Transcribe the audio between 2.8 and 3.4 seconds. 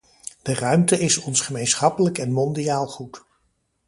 goed.